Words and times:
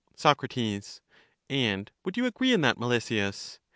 Soc, 0.15 0.43
And 1.47 1.91
would 2.03 2.17
you 2.17 2.25
agree 2.25 2.53
in 2.53 2.61
that, 2.61 2.79
Melesias? 2.79 3.59